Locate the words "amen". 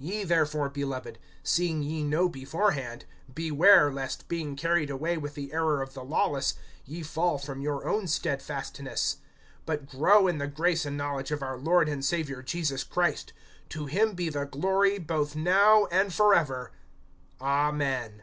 17.40-18.22